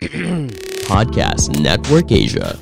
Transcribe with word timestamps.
Podcast 0.88 1.52
Network 1.60 2.08
Asia. 2.08 2.56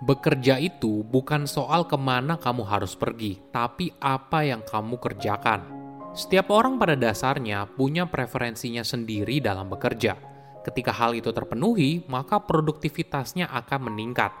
Bekerja 0.00 0.56
itu 0.56 1.04
bukan 1.04 1.44
soal 1.44 1.84
ke 1.84 2.00
mana 2.00 2.40
kamu 2.40 2.64
harus 2.64 2.96
pergi, 2.96 3.36
tapi 3.52 3.92
apa 4.00 4.48
yang 4.48 4.64
kamu 4.64 4.96
kerjakan. 4.96 5.68
Setiap 6.16 6.48
orang 6.48 6.80
pada 6.80 6.96
dasarnya 6.96 7.68
punya 7.68 8.08
preferensinya 8.08 8.80
sendiri 8.80 9.44
dalam 9.44 9.68
bekerja. 9.68 10.16
Ketika 10.64 10.96
hal 10.96 11.12
itu 11.12 11.28
terpenuhi, 11.28 12.08
maka 12.08 12.40
produktivitasnya 12.40 13.52
akan 13.52 13.92
meningkat. 13.92 14.32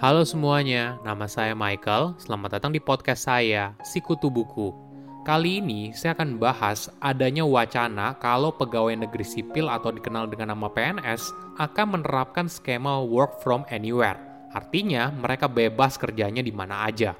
Halo 0.00 0.24
semuanya, 0.24 0.96
nama 1.04 1.28
saya 1.28 1.52
Michael. 1.52 2.16
Selamat 2.16 2.56
datang 2.56 2.72
di 2.72 2.80
podcast 2.80 3.28
saya, 3.28 3.76
Sikutu 3.84 4.32
Buku. 4.32 4.91
Kali 5.22 5.62
ini 5.62 5.94
saya 5.94 6.18
akan 6.18 6.34
bahas 6.34 6.90
adanya 6.98 7.46
wacana 7.46 8.18
kalau 8.18 8.50
pegawai 8.50 9.06
negeri 9.06 9.22
sipil 9.22 9.70
atau 9.70 9.94
dikenal 9.94 10.26
dengan 10.26 10.50
nama 10.50 10.66
PNS 10.66 11.30
akan 11.62 11.86
menerapkan 11.94 12.50
skema 12.50 12.98
work 13.06 13.38
from 13.38 13.62
anywhere. 13.70 14.18
Artinya, 14.50 15.14
mereka 15.14 15.46
bebas 15.46 15.94
kerjanya 15.94 16.42
di 16.42 16.50
mana 16.50 16.90
aja. 16.90 17.14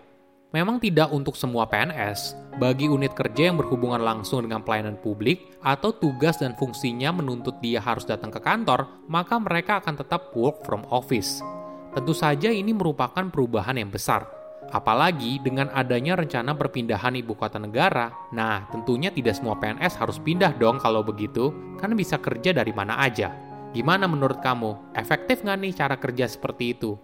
Memang 0.50 0.82
tidak 0.82 1.14
untuk 1.14 1.38
semua 1.38 1.70
PNS, 1.70 2.34
bagi 2.58 2.90
unit 2.90 3.14
kerja 3.14 3.54
yang 3.54 3.56
berhubungan 3.62 4.02
langsung 4.02 4.42
dengan 4.42 4.66
pelayanan 4.66 4.98
publik 4.98 5.54
atau 5.62 5.94
tugas 5.94 6.42
dan 6.42 6.58
fungsinya 6.58 7.14
menuntut 7.14 7.62
dia 7.62 7.78
harus 7.78 8.02
datang 8.02 8.34
ke 8.34 8.42
kantor, 8.42 9.06
maka 9.06 9.38
mereka 9.38 9.78
akan 9.78 10.02
tetap 10.02 10.34
work 10.34 10.66
from 10.66 10.82
office. 10.90 11.38
Tentu 11.94 12.18
saja 12.18 12.50
ini 12.50 12.74
merupakan 12.74 13.30
perubahan 13.30 13.78
yang 13.78 13.94
besar. 13.94 14.41
Apalagi 14.70 15.42
dengan 15.42 15.68
adanya 15.74 16.14
rencana 16.14 16.54
perpindahan 16.54 17.18
ibu 17.18 17.34
kota 17.34 17.58
negara, 17.58 18.14
nah 18.30 18.68
tentunya 18.70 19.10
tidak 19.10 19.34
semua 19.34 19.58
PNS 19.58 19.98
harus 19.98 20.22
pindah 20.22 20.54
dong 20.56 20.78
kalau 20.78 21.02
begitu, 21.02 21.50
kan 21.82 21.92
bisa 21.98 22.16
kerja 22.16 22.54
dari 22.54 22.70
mana 22.70 23.00
aja. 23.02 23.34
Gimana 23.72 24.04
menurut 24.04 24.38
kamu? 24.44 24.94
Efektif 24.94 25.42
nggak 25.42 25.58
nih 25.58 25.72
cara 25.72 25.96
kerja 25.96 26.28
seperti 26.28 26.76
itu? 26.76 26.94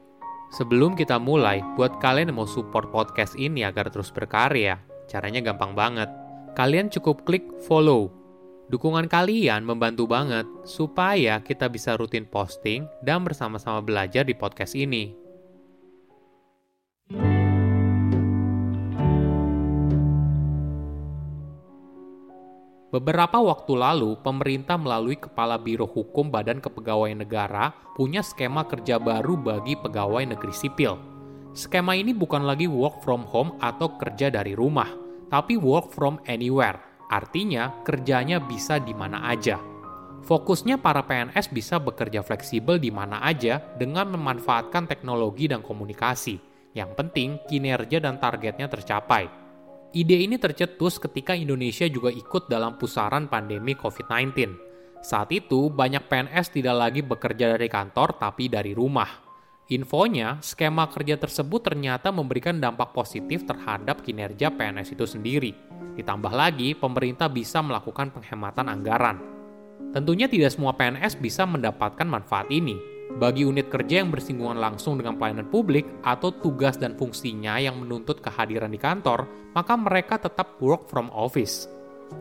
Sebelum 0.49 0.97
kita 0.97 1.21
mulai, 1.21 1.61
buat 1.77 2.01
kalian 2.01 2.33
yang 2.33 2.41
mau 2.41 2.49
support 2.49 2.89
podcast 2.89 3.37
ini 3.37 3.69
agar 3.69 3.93
terus 3.93 4.09
berkarya, 4.09 4.81
caranya 5.05 5.45
gampang 5.45 5.77
banget. 5.77 6.09
Kalian 6.57 6.89
cukup 6.89 7.29
klik 7.29 7.45
follow. 7.69 8.09
Dukungan 8.73 9.09
kalian 9.09 9.65
membantu 9.65 10.05
banget 10.09 10.45
supaya 10.65 11.41
kita 11.41 11.73
bisa 11.73 11.97
rutin 11.97 12.29
posting 12.29 12.85
dan 13.01 13.25
bersama-sama 13.25 13.81
belajar 13.81 14.25
di 14.25 14.37
podcast 14.37 14.77
ini. 14.77 15.28
Beberapa 22.89 23.37
waktu 23.37 23.77
lalu, 23.77 24.17
pemerintah 24.25 24.81
melalui 24.81 25.21
Kepala 25.21 25.61
Biro 25.61 25.85
Hukum 25.85 26.33
Badan 26.33 26.57
Kepegawaian 26.57 27.21
Negara 27.21 27.69
punya 27.93 28.25
skema 28.25 28.65
kerja 28.65 28.97
baru 28.97 29.37
bagi 29.37 29.77
pegawai 29.77 30.25
negeri 30.25 30.55
sipil. 30.57 30.97
Skema 31.53 31.93
ini 32.01 32.17
bukan 32.17 32.49
lagi 32.49 32.65
work 32.65 33.05
from 33.05 33.29
home 33.29 33.61
atau 33.61 33.93
kerja 34.01 34.33
dari 34.33 34.57
rumah, 34.57 34.89
tapi 35.29 35.61
work 35.61 35.93
from 35.93 36.17
anywhere. 36.25 36.81
Artinya, 37.13 37.77
kerjanya 37.85 38.41
bisa 38.41 38.81
di 38.81 38.97
mana 38.97 39.21
aja. 39.29 39.61
Fokusnya 40.25 40.81
para 40.81 41.05
PNS 41.05 41.53
bisa 41.53 41.77
bekerja 41.77 42.25
fleksibel 42.25 42.81
di 42.81 42.89
mana 42.89 43.21
aja 43.21 43.61
dengan 43.77 44.17
memanfaatkan 44.17 44.89
teknologi 44.89 45.45
dan 45.45 45.61
komunikasi. 45.61 46.41
Yang 46.73 46.91
penting, 46.97 47.37
kinerja 47.53 48.01
dan 48.01 48.17
targetnya 48.17 48.69
tercapai. 48.73 49.48
Ide 49.89 50.21
ini 50.21 50.37
tercetus 50.37 51.01
ketika 51.01 51.33
Indonesia 51.33 51.89
juga 51.89 52.13
ikut 52.13 52.45
dalam 52.53 52.77
pusaran 52.77 53.25
pandemi 53.25 53.73
COVID-19. 53.73 54.53
Saat 55.01 55.33
itu, 55.33 55.73
banyak 55.73 56.05
PNS 56.13 56.53
tidak 56.53 56.77
lagi 56.77 57.01
bekerja 57.01 57.57
dari 57.57 57.73
kantor 57.73 58.21
tapi 58.21 58.53
dari 58.53 58.77
rumah. 58.77 59.09
Infonya, 59.73 60.45
skema 60.45 60.93
kerja 60.93 61.17
tersebut 61.17 61.73
ternyata 61.73 62.13
memberikan 62.13 62.61
dampak 62.61 62.93
positif 62.93 63.49
terhadap 63.49 64.05
kinerja 64.05 64.53
PNS 64.53 64.93
itu 64.93 65.09
sendiri. 65.09 65.57
Ditambah 65.97 66.37
lagi, 66.37 66.77
pemerintah 66.77 67.33
bisa 67.33 67.65
melakukan 67.65 68.13
penghematan 68.13 68.69
anggaran. 68.69 69.17
Tentunya 69.97 70.29
tidak 70.29 70.53
semua 70.53 70.77
PNS 70.77 71.17
bisa 71.17 71.49
mendapatkan 71.49 72.05
manfaat 72.05 72.53
ini, 72.53 72.77
bagi 73.17 73.49
unit 73.49 73.73
kerja 73.73 74.05
yang 74.05 74.13
bersinggungan 74.13 74.61
langsung 74.61 75.01
dengan 75.01 75.17
pelayanan 75.17 75.49
publik 75.49 75.89
atau 76.05 76.29
tugas 76.29 76.77
dan 76.77 76.93
fungsinya 77.01 77.57
yang 77.57 77.81
menuntut 77.81 78.21
kehadiran 78.21 78.69
di 78.69 78.77
kantor, 78.77 79.25
maka 79.57 79.73
mereka 79.81 80.21
tetap 80.21 80.61
work 80.61 80.85
from 80.93 81.09
office. 81.17 81.65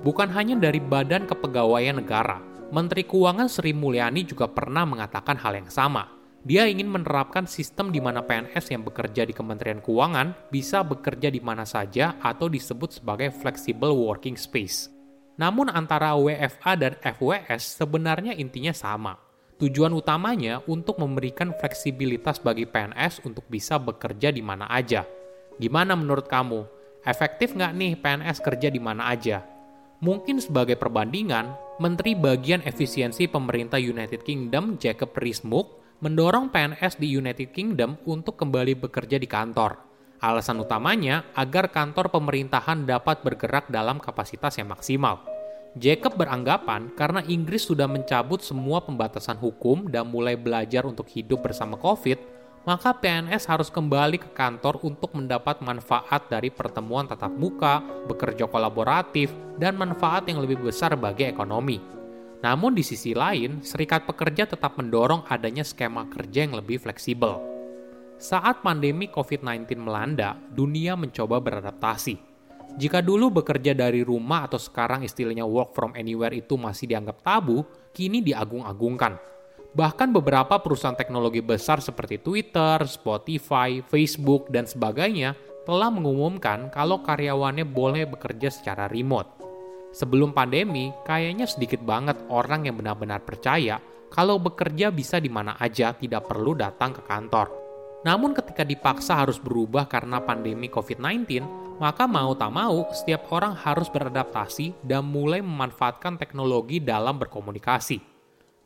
Bukan 0.07 0.31
hanya 0.31 0.55
dari 0.55 0.79
Badan 0.79 1.27
Kepegawaian 1.27 1.99
Negara, 1.99 2.39
Menteri 2.71 3.07
Keuangan 3.07 3.47
Sri 3.47 3.71
Mulyani 3.71 4.27
juga 4.27 4.47
pernah 4.51 4.83
mengatakan 4.83 5.39
hal 5.39 5.59
yang 5.59 5.71
sama. 5.71 6.11
Dia 6.47 6.63
ingin 6.63 6.87
menerapkan 6.87 7.43
sistem 7.43 7.91
di 7.91 7.99
mana 7.99 8.23
PNS 8.23 8.71
yang 8.71 8.87
bekerja 8.87 9.27
di 9.27 9.35
Kementerian 9.35 9.83
Keuangan 9.83 10.47
bisa 10.47 10.79
bekerja 10.79 11.27
di 11.27 11.43
mana 11.43 11.67
saja 11.67 12.15
atau 12.23 12.47
disebut 12.47 13.03
sebagai 13.03 13.35
flexible 13.35 13.91
working 13.91 14.39
space. 14.39 14.87
Namun 15.35 15.67
antara 15.67 16.15
WFA 16.15 16.73
dan 16.79 16.93
FWS 17.03 17.83
sebenarnya 17.83 18.33
intinya 18.33 18.71
sama, 18.71 19.26
Tujuan 19.57 19.89
utamanya 19.97 20.61
untuk 20.69 21.01
memberikan 21.01 21.49
fleksibilitas 21.49 22.37
bagi 22.37 22.69
PNS 22.69 23.25
untuk 23.25 23.41
bisa 23.49 23.81
bekerja 23.81 24.29
di 24.29 24.45
mana 24.45 24.69
aja. 24.69 25.01
Gimana 25.57 25.97
menurut 25.97 26.29
kamu? 26.29 26.61
Efektif 27.01 27.57
nggak 27.57 27.73
nih 27.73 27.97
PNS 27.97 28.37
kerja 28.45 28.69
di 28.69 28.77
mana 28.77 29.09
aja? 29.09 29.41
Mungkin 29.97 30.37
sebagai 30.37 30.77
perbandingan, 30.77 31.57
Menteri 31.81 32.13
Bagian 32.13 32.61
Efisiensi 32.61 33.25
Pemerintah 33.25 33.81
United 33.81 34.21
Kingdom 34.21 34.77
Jacob 34.77 35.09
Rees-Mogg 35.17 35.73
mendorong 36.05 36.53
PNS 36.53 37.01
di 37.01 37.09
United 37.17 37.49
Kingdom 37.49 37.97
untuk 38.05 38.37
kembali 38.37 38.77
bekerja 38.77 39.17
di 39.17 39.25
kantor. 39.25 39.81
Alasan 40.21 40.61
utamanya 40.61 41.33
agar 41.33 41.73
kantor 41.73 42.13
pemerintahan 42.13 42.85
dapat 42.85 43.25
bergerak 43.25 43.73
dalam 43.73 43.97
kapasitas 43.97 44.53
yang 44.61 44.69
maksimal. 44.69 45.36
Jacob 45.77 46.17
beranggapan 46.17 46.89
karena 46.97 47.21
Inggris 47.29 47.69
sudah 47.69 47.85
mencabut 47.85 48.41
semua 48.41 48.81
pembatasan 48.81 49.37
hukum 49.37 49.85
dan 49.85 50.09
mulai 50.09 50.33
belajar 50.33 50.89
untuk 50.89 51.05
hidup 51.05 51.45
bersama 51.45 51.77
COVID, 51.77 52.17
maka 52.65 52.97
PNS 52.97 53.45
harus 53.45 53.69
kembali 53.69 54.17
ke 54.17 54.29
kantor 54.33 54.81
untuk 54.81 55.13
mendapat 55.13 55.61
manfaat 55.61 56.27
dari 56.33 56.49
pertemuan 56.49 57.05
tatap 57.05 57.29
muka, 57.29 57.79
bekerja 58.09 58.49
kolaboratif, 58.49 59.29
dan 59.61 59.77
manfaat 59.77 60.25
yang 60.25 60.41
lebih 60.41 60.65
besar 60.65 60.97
bagi 60.97 61.29
ekonomi. 61.29 61.77
Namun 62.41 62.73
di 62.73 62.81
sisi 62.81 63.13
lain, 63.13 63.61
serikat 63.61 64.09
pekerja 64.09 64.49
tetap 64.49 64.81
mendorong 64.81 65.29
adanya 65.29 65.61
skema 65.61 66.09
kerja 66.09 66.43
yang 66.49 66.57
lebih 66.57 66.81
fleksibel. 66.81 67.37
Saat 68.17 68.65
pandemi 68.65 69.13
COVID-19 69.13 69.77
melanda, 69.77 70.33
dunia 70.49 70.97
mencoba 70.97 71.37
beradaptasi 71.37 72.36
jika 72.77 73.01
dulu 73.01 73.41
bekerja 73.41 73.73
dari 73.73 74.05
rumah 74.05 74.45
atau 74.45 74.61
sekarang 74.61 75.01
istilahnya 75.01 75.49
work 75.49 75.73
from 75.73 75.97
anywhere 75.97 76.29
itu 76.29 76.53
masih 76.61 76.85
dianggap 76.85 77.25
tabu, 77.25 77.65
kini 77.89 78.21
diagung-agungkan. 78.21 79.17
Bahkan 79.73 80.13
beberapa 80.13 80.61
perusahaan 80.61 80.93
teknologi 80.93 81.41
besar 81.41 81.81
seperti 81.81 82.21
Twitter, 82.21 82.85
Spotify, 82.85 83.81
Facebook, 83.81 84.53
dan 84.53 84.69
sebagainya 84.69 85.33
telah 85.65 85.89
mengumumkan 85.89 86.69
kalau 86.69 87.01
karyawannya 87.01 87.65
boleh 87.65 88.05
bekerja 88.05 88.53
secara 88.53 88.85
remote. 88.85 89.27
Sebelum 89.89 90.37
pandemi, 90.37 90.93
kayaknya 91.01 91.49
sedikit 91.49 91.81
banget 91.81 92.15
orang 92.29 92.69
yang 92.69 92.77
benar-benar 92.77 93.25
percaya 93.25 93.81
kalau 94.13 94.37
bekerja 94.37 94.93
bisa 94.93 95.17
di 95.17 95.27
mana 95.33 95.57
aja 95.57 95.97
tidak 95.97 96.29
perlu 96.29 96.53
datang 96.53 96.93
ke 96.93 97.01
kantor. 97.03 97.66
Namun 98.05 98.37
ketika 98.37 98.61
dipaksa 98.61 99.17
harus 99.17 99.41
berubah 99.41 99.89
karena 99.89 100.21
pandemi 100.21 100.69
COVID-19, 100.69 101.41
maka 101.81 102.05
mau 102.05 102.33
tak 102.37 102.53
mau 102.53 102.85
setiap 102.93 103.29
orang 103.33 103.53
harus 103.57 103.89
beradaptasi 103.89 104.73
dan 104.85 105.05
mulai 105.05 105.41
memanfaatkan 105.41 106.17
teknologi 106.17 106.77
dalam 106.81 107.17
berkomunikasi. 107.17 108.01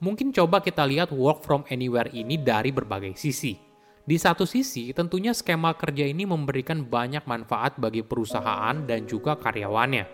Mungkin 0.01 0.33
coba 0.33 0.65
kita 0.65 0.81
lihat 0.83 1.13
work 1.13 1.45
from 1.45 1.61
anywhere 1.69 2.09
ini 2.09 2.39
dari 2.39 2.73
berbagai 2.73 3.13
sisi. 3.15 3.53
Di 4.01 4.17
satu 4.17 4.49
sisi, 4.49 4.89
tentunya 4.97 5.29
skema 5.29 5.77
kerja 5.77 6.09
ini 6.09 6.25
memberikan 6.25 6.81
banyak 6.81 7.21
manfaat 7.29 7.77
bagi 7.77 8.01
perusahaan 8.01 8.73
dan 8.89 9.05
juga 9.05 9.37
karyawannya. 9.37 10.09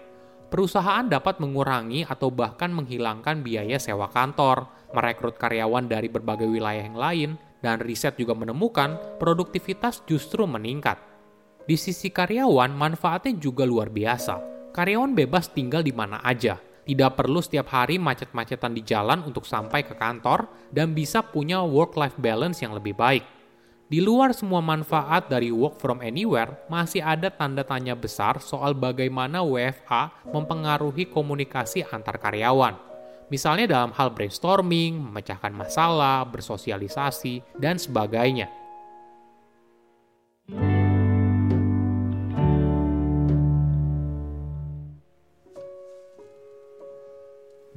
Perusahaan 0.52 1.08
dapat 1.08 1.40
mengurangi 1.40 2.04
atau 2.04 2.28
bahkan 2.28 2.68
menghilangkan 2.72 3.40
biaya 3.44 3.80
sewa 3.80 4.12
kantor, 4.12 4.68
merekrut 4.92 5.40
karyawan 5.40 5.88
dari 5.88 6.12
berbagai 6.12 6.48
wilayah 6.52 6.84
yang 6.84 7.00
lain, 7.00 7.30
dan 7.62 7.82
riset 7.82 8.16
juga 8.18 8.38
menemukan 8.38 9.20
produktivitas 9.22 10.06
justru 10.06 10.46
meningkat. 10.46 10.98
Di 11.68 11.76
sisi 11.76 12.08
karyawan, 12.08 12.72
manfaatnya 12.72 13.36
juga 13.36 13.68
luar 13.68 13.92
biasa. 13.92 14.40
Karyawan 14.72 15.12
bebas 15.12 15.52
tinggal 15.52 15.84
di 15.84 15.92
mana 15.92 16.24
aja, 16.24 16.56
tidak 16.88 17.20
perlu 17.20 17.44
setiap 17.44 17.68
hari 17.68 18.00
macet-macetan 18.00 18.72
di 18.72 18.88
jalan 18.88 19.20
untuk 19.28 19.44
sampai 19.44 19.84
ke 19.84 19.92
kantor, 20.00 20.48
dan 20.72 20.96
bisa 20.96 21.20
punya 21.20 21.60
work-life 21.60 22.16
balance 22.16 22.64
yang 22.64 22.72
lebih 22.72 22.96
baik. 22.96 23.28
Di 23.88 24.00
luar 24.00 24.32
semua 24.32 24.64
manfaat 24.64 25.28
dari 25.28 25.52
work 25.52 25.80
from 25.84 26.00
anywhere, 26.00 26.56
masih 26.72 27.04
ada 27.04 27.28
tanda 27.28 27.68
tanya 27.68 27.96
besar 27.96 28.40
soal 28.40 28.72
bagaimana 28.76 29.44
WFA 29.44 30.28
mempengaruhi 30.32 31.08
komunikasi 31.12 31.84
antar 31.84 32.20
karyawan. 32.20 32.87
Misalnya 33.28 33.68
dalam 33.68 33.92
hal 33.92 34.16
brainstorming, 34.16 35.04
memecahkan 35.12 35.52
masalah, 35.52 36.24
bersosialisasi, 36.32 37.60
dan 37.60 37.76
sebagainya. 37.76 38.48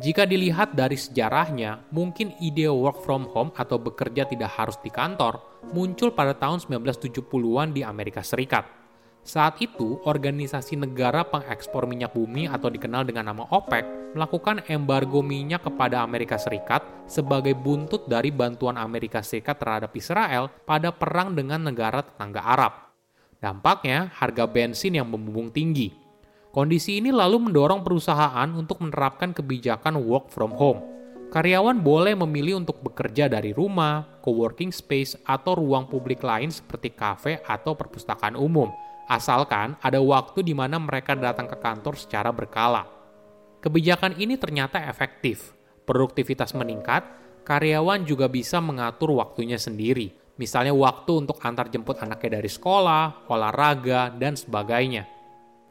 Jika 0.00 0.24
dilihat 0.24 0.72
dari 0.72 0.96
sejarahnya, 0.96 1.84
mungkin 1.92 2.32
ide 2.40 2.72
work 2.72 3.04
from 3.04 3.28
home 3.36 3.52
atau 3.52 3.76
bekerja 3.76 4.24
tidak 4.24 4.48
harus 4.56 4.80
di 4.80 4.88
kantor 4.88 5.44
muncul 5.76 6.16
pada 6.16 6.32
tahun 6.32 6.64
1970-an 6.64 7.76
di 7.76 7.84
Amerika 7.84 8.24
Serikat. 8.24 8.79
Saat 9.20 9.60
itu, 9.60 10.00
organisasi 10.02 10.80
negara 10.80 11.22
pengekspor 11.22 11.84
minyak 11.84 12.16
bumi 12.16 12.48
atau 12.48 12.72
dikenal 12.72 13.04
dengan 13.04 13.30
nama 13.30 13.44
OPEC 13.52 14.16
melakukan 14.16 14.64
embargo 14.66 15.20
minyak 15.20 15.64
kepada 15.68 16.00
Amerika 16.02 16.40
Serikat 16.40 16.82
sebagai 17.04 17.52
buntut 17.54 18.08
dari 18.08 18.32
bantuan 18.32 18.80
Amerika 18.80 19.20
Serikat 19.20 19.60
terhadap 19.60 19.92
Israel 19.92 20.48
pada 20.64 20.90
perang 20.90 21.36
dengan 21.36 21.62
negara 21.62 22.00
tetangga 22.00 22.42
Arab. 22.42 22.72
Dampaknya, 23.38 24.08
harga 24.16 24.44
bensin 24.48 24.96
yang 24.96 25.08
membumbung 25.08 25.52
tinggi, 25.52 26.00
Kondisi 26.50 26.98
ini 26.98 27.14
lalu 27.14 27.46
mendorong 27.46 27.86
perusahaan 27.86 28.50
untuk 28.58 28.82
menerapkan 28.82 29.30
kebijakan 29.30 30.02
work 30.02 30.34
from 30.34 30.50
home. 30.50 30.82
Karyawan 31.30 31.78
boleh 31.78 32.18
memilih 32.18 32.58
untuk 32.58 32.82
bekerja 32.82 33.30
dari 33.30 33.54
rumah, 33.54 34.18
co-working 34.18 34.74
space, 34.74 35.14
atau 35.22 35.54
ruang 35.54 35.86
publik 35.86 36.26
lain 36.26 36.50
seperti 36.50 36.90
kafe 36.90 37.38
atau 37.46 37.78
perpustakaan 37.78 38.34
umum, 38.34 38.66
asalkan 39.10 39.74
ada 39.82 39.98
waktu 39.98 40.46
di 40.46 40.54
mana 40.54 40.78
mereka 40.78 41.18
datang 41.18 41.50
ke 41.50 41.58
kantor 41.58 41.98
secara 41.98 42.30
berkala. 42.30 42.86
Kebijakan 43.58 44.14
ini 44.22 44.38
ternyata 44.38 44.78
efektif. 44.86 45.50
Produktivitas 45.82 46.54
meningkat, 46.54 47.02
karyawan 47.42 48.06
juga 48.06 48.30
bisa 48.30 48.62
mengatur 48.62 49.18
waktunya 49.18 49.58
sendiri, 49.58 50.14
misalnya 50.38 50.70
waktu 50.70 51.26
untuk 51.26 51.42
antar 51.42 51.66
jemput 51.66 51.98
anaknya 51.98 52.38
dari 52.38 52.46
sekolah, 52.46 53.26
olahraga, 53.26 54.14
dan 54.14 54.38
sebagainya 54.38 55.20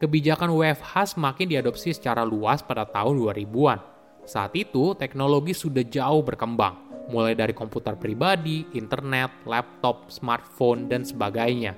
kebijakan 0.00 0.48
WFH 0.56 1.14
semakin 1.14 1.46
diadopsi 1.46 1.92
secara 1.92 2.24
luas 2.24 2.64
pada 2.64 2.88
tahun 2.88 3.20
2000-an. 3.20 3.78
Saat 4.24 4.56
itu, 4.56 4.96
teknologi 4.96 5.52
sudah 5.52 5.84
jauh 5.84 6.24
berkembang, 6.24 7.06
mulai 7.12 7.36
dari 7.36 7.52
komputer 7.52 8.00
pribadi, 8.00 8.64
internet, 8.72 9.44
laptop, 9.44 10.08
smartphone, 10.08 10.88
dan 10.88 11.04
sebagainya. 11.04 11.76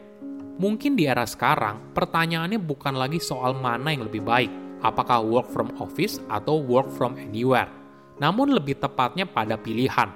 Mungkin 0.61 0.99
di 0.99 1.09
era 1.09 1.25
sekarang, 1.25 1.95
pertanyaannya 1.97 2.61
bukan 2.61 2.97
lagi 2.97 3.23
soal 3.23 3.57
mana 3.57 3.93
yang 3.93 4.05
lebih 4.05 4.21
baik, 4.21 4.53
apakah 4.85 5.25
work 5.25 5.49
from 5.49 5.73
office 5.81 6.21
atau 6.29 6.61
work 6.61 6.93
from 6.93 7.17
anywhere, 7.17 7.71
namun 8.21 8.53
lebih 8.53 8.77
tepatnya 8.77 9.25
pada 9.25 9.57
pilihan. 9.57 10.13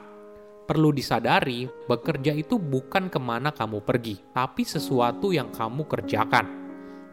Perlu 0.66 0.90
disadari, 0.90 1.64
bekerja 1.86 2.34
itu 2.34 2.58
bukan 2.58 3.08
ke 3.08 3.16
mana 3.22 3.54
kamu 3.54 3.80
pergi, 3.86 4.18
tapi 4.34 4.66
sesuatu 4.66 5.30
yang 5.30 5.48
kamu 5.54 5.86
kerjakan 5.86 6.66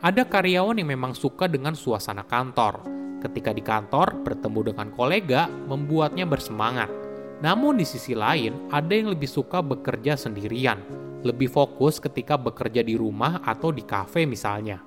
ada 0.03 0.27
karyawan 0.27 0.83
yang 0.83 0.91
memang 0.91 1.15
suka 1.15 1.47
dengan 1.47 1.79
suasana 1.79 2.27
kantor. 2.27 2.83
Ketika 3.23 3.55
di 3.55 3.63
kantor, 3.63 4.19
bertemu 4.19 4.75
dengan 4.75 4.91
kolega 4.91 5.47
membuatnya 5.47 6.27
bersemangat. 6.27 6.91
Namun 7.39 7.79
di 7.79 7.87
sisi 7.87 8.11
lain, 8.11 8.67
ada 8.67 8.91
yang 8.91 9.15
lebih 9.15 9.31
suka 9.31 9.63
bekerja 9.63 10.19
sendirian, 10.19 10.75
lebih 11.23 11.47
fokus 11.47 11.97
ketika 12.03 12.35
bekerja 12.35 12.83
di 12.83 12.99
rumah 12.99 13.39
atau 13.41 13.71
di 13.71 13.81
kafe 13.87 14.27
misalnya. 14.27 14.83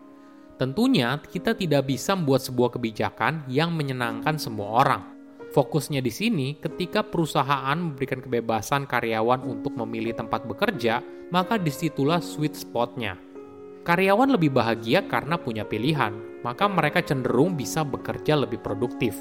Tentunya, 0.56 1.20
kita 1.20 1.52
tidak 1.52 1.84
bisa 1.84 2.16
membuat 2.16 2.40
sebuah 2.40 2.76
kebijakan 2.76 3.44
yang 3.48 3.76
menyenangkan 3.76 4.40
semua 4.40 4.84
orang. 4.84 5.02
Fokusnya 5.52 6.00
di 6.00 6.12
sini, 6.12 6.56
ketika 6.56 7.04
perusahaan 7.04 7.76
memberikan 7.76 8.24
kebebasan 8.24 8.88
karyawan 8.88 9.44
untuk 9.44 9.76
memilih 9.76 10.16
tempat 10.16 10.48
bekerja, 10.48 11.04
maka 11.28 11.60
di 11.60 11.68
situlah 11.68 12.24
sweet 12.24 12.56
spotnya. 12.56 13.20
Karyawan 13.84 14.32
lebih 14.32 14.50
bahagia 14.50 15.04
karena 15.06 15.36
punya 15.38 15.62
pilihan, 15.62 16.12
maka 16.42 16.66
mereka 16.66 17.04
cenderung 17.04 17.54
bisa 17.54 17.86
bekerja 17.86 18.34
lebih 18.34 18.58
produktif. 18.58 19.14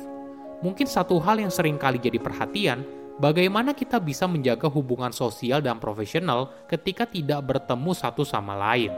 Mungkin 0.64 0.88
satu 0.88 1.22
hal 1.22 1.38
yang 1.44 1.54
sering 1.54 1.76
kali 1.76 2.02
jadi 2.02 2.18
perhatian, 2.18 2.82
bagaimana 3.20 3.72
kita 3.72 4.00
bisa 4.02 4.28
menjaga 4.28 4.68
hubungan 4.68 5.12
sosial 5.16 5.64
dan 5.64 5.80
profesional 5.80 6.52
ketika 6.68 7.08
tidak 7.08 7.44
bertemu 7.48 7.92
satu 7.96 8.28
sama 8.28 8.56
lain. 8.56 8.92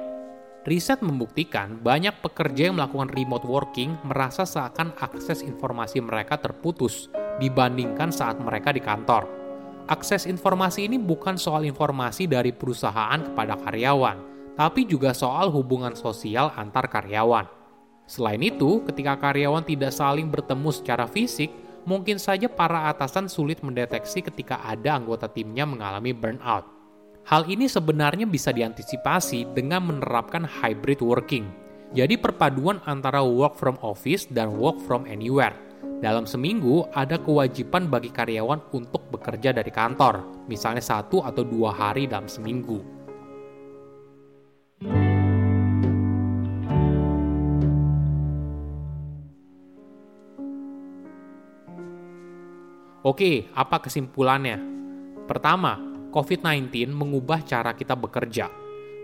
Riset 0.68 1.00
membuktikan 1.00 1.80
banyak 1.80 2.19
pekerja 2.19 2.68
yang 2.68 2.75
melakukan 2.75 3.08
remote 3.16 3.48
working 3.48 3.96
merasa 4.04 4.44
seakan 4.44 4.92
akses 5.00 5.40
informasi 5.40 6.04
mereka 6.04 6.36
terputus 6.36 7.08
dibandingkan 7.40 8.12
saat 8.12 8.36
mereka 8.44 8.75
di 8.75 8.84
kantor. 8.84 9.24
Akses 9.88 10.28
informasi 10.28 10.92
ini 10.92 11.00
bukan 11.00 11.40
soal 11.40 11.63
informasi 11.63 12.28
dari 12.28 12.52
perusahaan 12.52 13.24
kepada 13.24 13.56
karyawan, 13.56 14.20
tapi 14.60 14.84
juga 14.84 15.16
soal 15.16 15.48
hubungan 15.48 15.96
sosial 15.96 16.52
antar 16.60 16.92
karyawan. 16.92 17.48
Selain 18.04 18.44
itu, 18.44 18.84
ketika 18.92 19.16
karyawan 19.16 19.63
tidak 19.63 19.96
saling 19.96 20.28
bertemu 20.28 20.75
secara 20.75 21.08
fisik, 21.08 21.48
mungkin 21.88 22.19
saja 22.19 22.51
para 22.51 22.92
atasan 22.92 23.31
sulit 23.31 23.63
mendeteksi 23.63 24.19
ketika 24.19 24.60
ada 24.68 25.00
anggota 25.00 25.31
timnya 25.31 25.63
mengalami 25.63 26.12
burnout. 26.12 26.68
Hal 27.24 27.48
ini 27.48 27.72
sebenarnya 27.72 28.28
bisa 28.28 28.51
diantisipasi 28.51 29.56
dengan 29.56 29.88
menerapkan 29.88 30.44
hybrid 30.44 31.00
working. 31.00 31.48
Jadi 31.95 32.19
perpaduan 32.19 32.84
antara 32.84 33.24
work 33.24 33.56
from 33.56 33.80
office 33.80 34.28
dan 34.28 34.51
work 34.60 34.75
from 34.84 35.07
anywhere. 35.07 35.56
Dalam 36.04 36.28
seminggu, 36.28 36.86
ada 36.94 37.16
kewajiban 37.18 37.88
bagi 37.88 38.12
karyawan 38.12 38.60
untuk 38.75 39.07
bekerja 39.10 39.56
dari 39.56 39.72
kantor, 39.72 40.45
misalnya 40.45 40.84
satu 40.84 41.24
atau 41.24 41.42
dua 41.42 41.74
hari 41.74 42.06
dalam 42.06 42.30
seminggu. 42.30 42.97
Oke, 53.07 53.48
apa 53.56 53.80
kesimpulannya? 53.80 54.59
Pertama, 55.31 55.80
COVID-19 56.12 56.92
mengubah 56.92 57.39
cara 57.39 57.71
kita 57.71 57.95
bekerja. 57.95 58.51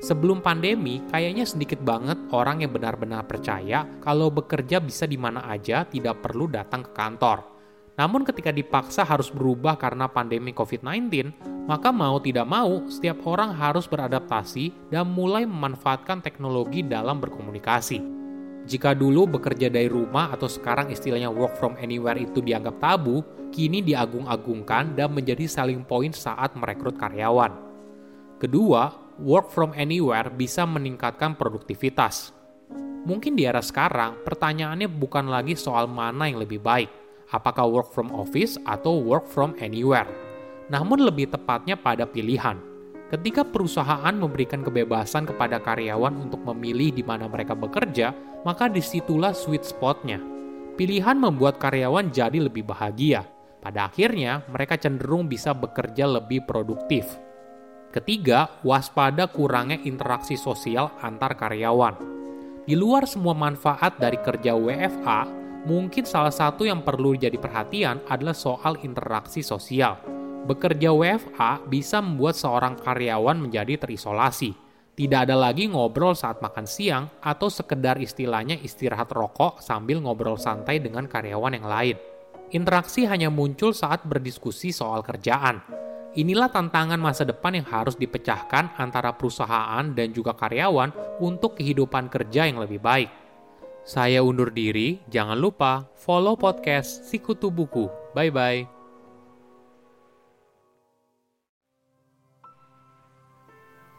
Sebelum 0.04 0.44
pandemi, 0.44 1.00
kayaknya 1.08 1.48
sedikit 1.48 1.80
banget 1.80 2.20
orang 2.36 2.60
yang 2.60 2.76
benar-benar 2.76 3.24
percaya 3.24 3.88
kalau 4.04 4.28
bekerja 4.28 4.84
bisa 4.84 5.08
di 5.08 5.16
mana 5.16 5.48
aja, 5.48 5.88
tidak 5.88 6.20
perlu 6.20 6.52
datang 6.52 6.84
ke 6.84 6.92
kantor. 6.92 7.48
Namun 7.96 8.28
ketika 8.28 8.52
dipaksa 8.52 9.08
harus 9.08 9.32
berubah 9.32 9.80
karena 9.80 10.12
pandemi 10.12 10.52
COVID-19, 10.52 11.32
maka 11.64 11.96
mau 11.96 12.20
tidak 12.20 12.44
mau, 12.44 12.84
setiap 12.92 13.24
orang 13.24 13.56
harus 13.56 13.88
beradaptasi 13.88 14.92
dan 14.92 15.08
mulai 15.08 15.48
memanfaatkan 15.48 16.20
teknologi 16.20 16.84
dalam 16.84 17.24
berkomunikasi. 17.24 18.23
Jika 18.64 18.96
dulu 18.96 19.28
bekerja 19.28 19.68
dari 19.68 19.92
rumah 19.92 20.32
atau 20.32 20.48
sekarang 20.48 20.88
istilahnya 20.88 21.28
work 21.28 21.60
from 21.60 21.76
anywhere 21.84 22.16
itu 22.16 22.40
dianggap 22.40 22.80
tabu, 22.80 23.20
kini 23.52 23.84
diagung-agungkan 23.84 24.96
dan 24.96 25.12
menjadi 25.12 25.44
selling 25.52 25.84
point 25.84 26.16
saat 26.16 26.56
merekrut 26.56 26.96
karyawan. 26.96 27.52
Kedua, 28.40 28.96
work 29.20 29.52
from 29.52 29.76
anywhere 29.76 30.32
bisa 30.32 30.64
meningkatkan 30.64 31.36
produktivitas. 31.36 32.32
Mungkin 33.04 33.36
di 33.36 33.44
era 33.44 33.60
sekarang, 33.60 34.24
pertanyaannya 34.24 34.88
bukan 34.88 35.28
lagi 35.28 35.60
soal 35.60 35.92
mana 35.92 36.32
yang 36.32 36.40
lebih 36.40 36.64
baik, 36.64 36.88
apakah 37.36 37.68
work 37.68 37.92
from 37.92 38.16
office 38.16 38.56
atau 38.64 38.96
work 38.96 39.28
from 39.28 39.52
anywhere. 39.60 40.08
Namun 40.72 41.04
lebih 41.04 41.28
tepatnya 41.36 41.76
pada 41.76 42.08
pilihan– 42.08 42.64
Ketika 43.12 43.44
perusahaan 43.44 44.16
memberikan 44.16 44.64
kebebasan 44.64 45.28
kepada 45.28 45.60
karyawan 45.60 46.24
untuk 46.24 46.40
memilih 46.54 46.96
di 46.96 47.04
mana 47.04 47.28
mereka 47.28 47.52
bekerja, 47.52 48.16
maka 48.48 48.72
di 48.72 48.80
situlah 48.80 49.36
sweet 49.36 49.68
spotnya. 49.68 50.24
Pilihan 50.80 51.20
membuat 51.20 51.60
karyawan 51.60 52.10
jadi 52.10 52.40
lebih 52.40 52.64
bahagia. 52.64 53.28
Pada 53.60 53.92
akhirnya, 53.92 54.42
mereka 54.50 54.80
cenderung 54.80 55.28
bisa 55.28 55.54
bekerja 55.54 56.10
lebih 56.10 56.48
produktif. 56.48 57.06
Ketiga, 57.94 58.50
waspada 58.66 59.30
kurangnya 59.30 59.78
interaksi 59.86 60.34
sosial 60.34 60.90
antar 61.04 61.38
karyawan. 61.38 61.96
Di 62.66 62.74
luar 62.74 63.06
semua 63.06 63.38
manfaat 63.38 64.00
dari 64.02 64.18
kerja 64.18 64.56
WFA, 64.58 65.30
mungkin 65.70 66.08
salah 66.08 66.34
satu 66.34 66.66
yang 66.66 66.82
perlu 66.82 67.14
jadi 67.14 67.36
perhatian 67.38 68.02
adalah 68.10 68.34
soal 68.34 68.82
interaksi 68.82 69.46
sosial 69.46 70.13
Bekerja 70.44 70.92
WFA 70.92 71.64
bisa 71.72 72.04
membuat 72.04 72.36
seorang 72.36 72.76
karyawan 72.76 73.40
menjadi 73.40 73.80
terisolasi. 73.80 74.52
Tidak 74.94 75.26
ada 75.26 75.40
lagi 75.40 75.72
ngobrol 75.72 76.14
saat 76.14 76.44
makan 76.44 76.68
siang 76.68 77.08
atau 77.24 77.48
sekedar 77.48 77.98
istilahnya 77.98 78.60
istirahat 78.60 79.10
rokok 79.10 79.64
sambil 79.64 80.04
ngobrol 80.04 80.36
santai 80.36 80.84
dengan 80.84 81.08
karyawan 81.08 81.58
yang 81.58 81.66
lain. 81.66 81.98
Interaksi 82.54 83.08
hanya 83.10 83.32
muncul 83.34 83.74
saat 83.74 84.06
berdiskusi 84.06 84.70
soal 84.70 85.02
kerjaan. 85.02 85.64
Inilah 86.14 86.54
tantangan 86.54 87.02
masa 87.02 87.26
depan 87.26 87.58
yang 87.58 87.66
harus 87.66 87.98
dipecahkan 87.98 88.78
antara 88.78 89.18
perusahaan 89.18 89.82
dan 89.98 90.14
juga 90.14 90.38
karyawan 90.38 91.18
untuk 91.18 91.58
kehidupan 91.58 92.12
kerja 92.14 92.46
yang 92.46 92.62
lebih 92.62 92.78
baik. 92.78 93.10
Saya 93.82 94.22
undur 94.22 94.54
diri, 94.54 95.02
jangan 95.10 95.40
lupa 95.40 95.90
follow 95.98 96.38
podcast 96.38 97.10
Sikutu 97.10 97.50
Buku. 97.50 97.90
Bye-bye. 98.14 98.83